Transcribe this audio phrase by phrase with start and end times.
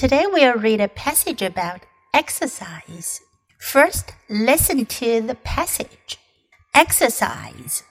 [0.00, 1.80] Today we'll read a passage about
[2.14, 3.20] exercise.
[3.58, 6.16] First, listen to the passage.
[6.72, 7.82] Exercise.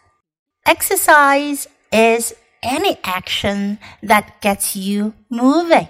[0.66, 2.34] Exercise is
[2.64, 5.88] any action that gets you moving.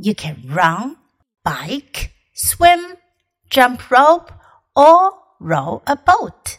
[0.00, 0.96] You can run,
[1.44, 2.94] bike, swim,
[3.48, 4.32] jump rope,
[4.74, 6.58] or row a boat.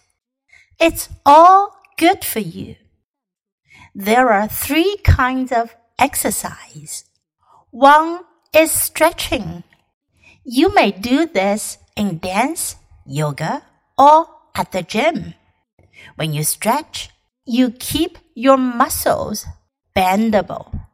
[0.79, 2.77] It's all good for you.
[3.93, 7.04] There are three kinds of exercise.
[7.69, 8.21] One
[8.54, 9.64] is stretching.
[10.43, 13.64] You may do this in dance, yoga,
[13.97, 15.33] or at the gym.
[16.15, 17.10] When you stretch,
[17.46, 19.46] you keep your muscles
[19.96, 20.88] bendable.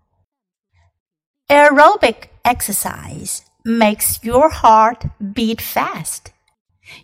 [1.50, 6.32] Aerobic exercise makes your heart beat fast.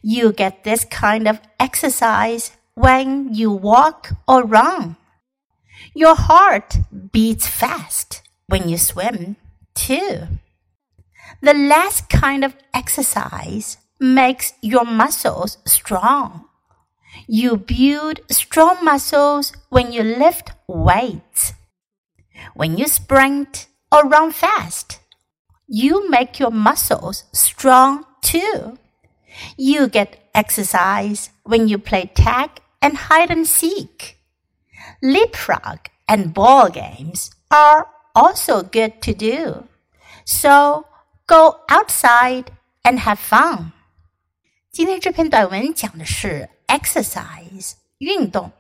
[0.01, 4.97] You get this kind of exercise when you walk or run.
[5.93, 6.77] Your heart
[7.11, 9.35] beats fast when you swim
[9.79, 10.27] too.
[11.41, 16.45] The last kind of exercise makes your muscles strong.
[17.27, 21.53] You build strong muscles when you lift weights.
[22.53, 24.99] When you sprint or run fast,
[25.67, 28.77] you make your muscles strong too.
[29.57, 32.49] You get exercise when you play tag
[32.81, 34.17] and hide and seek.
[35.01, 39.68] Leapfrog and ball games are also good to do.
[40.28, 40.84] So
[41.26, 42.46] go outside
[42.82, 43.72] and have fun.
[44.70, 48.52] 今天这篇短文讲的是 exercise 运动。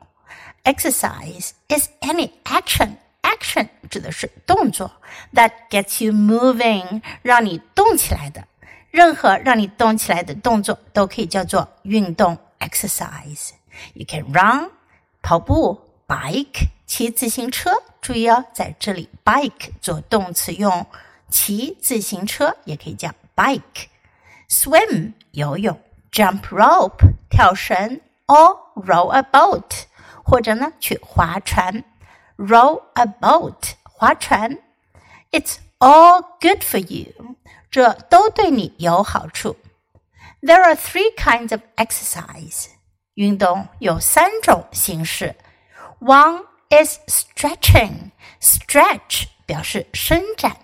[0.64, 2.96] Exercise is any action.
[3.22, 4.92] Action 指的是动作，
[5.32, 8.46] that gets you moving，让你动起来的。
[8.90, 14.70] 任何让你动起来的动作都可以叫做运动 exercise。You can run
[15.20, 17.70] 跑步，bike 骑自行车。
[18.00, 20.86] 注意哦，在这里 bike 做动词用，
[21.30, 25.80] 骑自行车也可以叫 bike。Swim 游泳，
[26.12, 29.84] jump rope 跳绳，or row a boat
[30.24, 31.84] 或者呢去划船，
[32.36, 34.58] row a boat 划船。
[35.30, 37.36] It's all good for you，
[37.70, 39.56] 这都对你有好处。
[40.40, 42.66] There are three kinds of exercise，
[43.14, 45.34] 运动有三种形式。
[46.00, 48.10] One is stretching.
[48.40, 50.58] Stretch 表示伸展。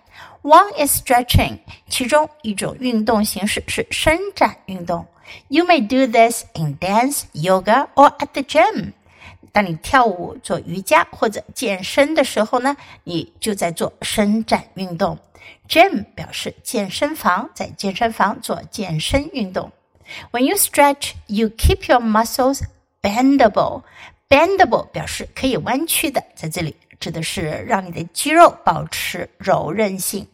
[0.46, 1.58] One is stretching，
[1.90, 5.08] 其中一种运动形式是伸展运动。
[5.48, 8.92] You may do this in dance, yoga, or at the gym.
[9.52, 15.18] 当你跳舞、做瑜伽或者健身的时候呢，你就在做伸展运动。
[15.68, 19.72] Gym 表示健身房，在健身房做健身运动。
[20.32, 22.62] When you stretch, you keep your muscles
[23.02, 23.82] bendable.
[24.30, 30.28] Bendable 表示可以弯曲的，在这里指的是让你的肌肉保持柔韧性。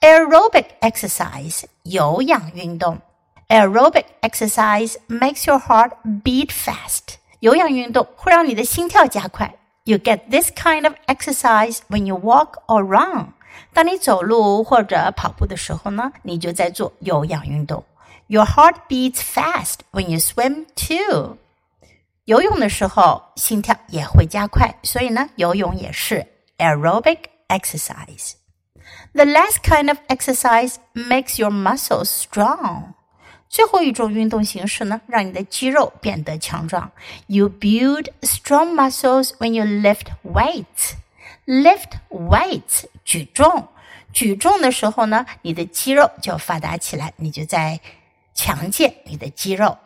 [0.00, 3.00] Aerobic exercise 有氧运动。
[3.48, 7.16] Aerobic exercise makes your heart beat fast.
[7.40, 9.54] 有氧运动会让你的心跳加快。
[9.84, 13.28] You get this kind of exercise when you walk or run.
[13.72, 17.84] 当你走路或者跑步的时候呢，你就在做有氧运动。
[18.26, 21.38] Your heart beats fast when you swim too.
[22.26, 26.26] 游泳的时候心跳也会加快，所以呢，游泳也是
[26.58, 28.32] aerobic exercise。
[29.14, 32.94] The last kind of exercise makes your muscles strong。
[33.48, 36.90] 最后一种运动形式呢，让你的肌肉变得强壮。
[37.26, 40.94] You build strong muscles when you lift weights.
[41.46, 43.68] Lift weights，举重。
[44.12, 47.80] 举重的时候呢，你的肌肉就发达起来，你就在
[48.34, 49.78] 强健你的肌肉。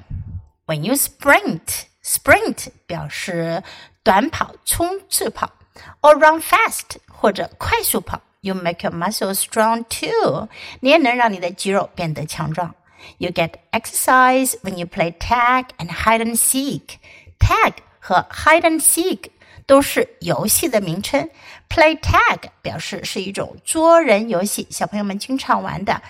[0.67, 3.63] When you sprint。Sprint 表示
[4.03, 5.53] 短跑、冲刺跑，
[6.01, 8.21] or run fast 或者快速跑。
[8.41, 10.49] You make your muscles strong too，
[10.81, 12.75] 你也能让你的肌肉变得强壮。
[13.19, 16.99] You get exercise when you play tag and hide and seek.
[17.39, 19.31] Tag 和 hide and seek
[19.67, 21.31] 都是游戏的名称。
[21.69, 26.03] Play tag 表示是一种捉人游戏，小朋友们经常玩的，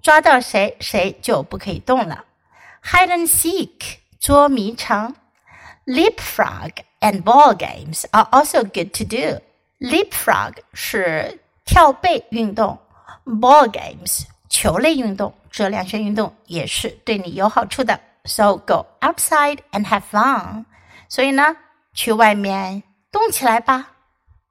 [0.00, 2.24] 抓到谁谁就不可以动了。
[2.84, 5.16] Hide and seek 捉迷藏。
[5.84, 9.40] Leapfrog and ball games are also good to do.
[9.80, 12.78] Leapfrog 是 跳背运动，
[13.24, 18.00] ball games 球类运动，这两项运动也是对你有好处的。
[18.24, 20.64] So go outside and have fun.
[21.08, 21.56] 所以呢，
[21.92, 23.92] 去外面动起来吧，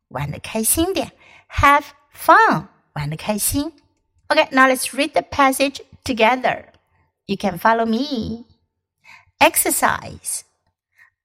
[0.10, 1.12] 玩的开心点。
[1.50, 3.74] Have fun，玩的开心。
[4.28, 6.66] Okay, now let's read the passage together.
[7.26, 8.46] You can follow me.
[9.40, 10.42] Exercise.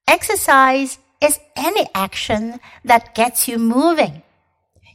[0.07, 4.23] Exercise is any action that gets you moving.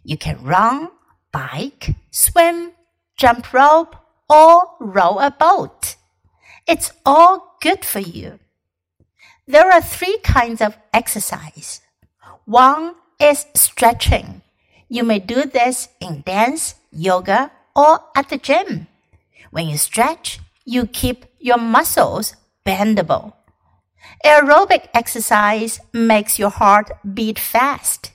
[0.06, 0.90] you can run,
[1.32, 2.70] bike, swim,
[3.16, 3.96] jump rope,
[4.30, 5.96] or row a boat.
[6.64, 8.38] It's all good for you.
[9.48, 11.80] There are three kinds of exercise.
[12.44, 14.42] One is stretching.
[14.88, 18.86] You may do this in dance, yoga, or at the gym.
[19.50, 23.32] When you stretch, you keep your muscles bendable.
[24.24, 28.12] Aerobic exercise makes your heart beat fast.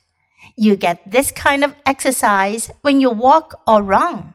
[0.55, 4.33] You get this kind of exercise when you walk or run.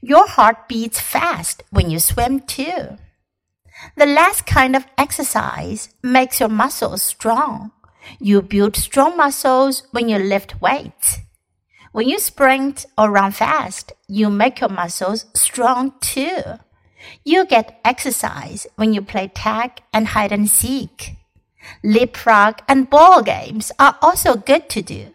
[0.00, 2.98] Your heart beats fast when you swim too.
[3.96, 7.72] The last kind of exercise makes your muscles strong.
[8.18, 11.18] You build strong muscles when you lift weights.
[11.92, 16.42] When you sprint or run fast, you make your muscles strong too.
[17.24, 21.16] You get exercise when you play tag and hide and seek.
[21.84, 25.14] Leapfrog and ball games are also good to do.